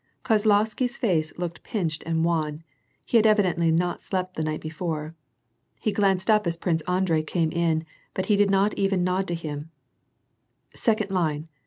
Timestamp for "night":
4.41-4.59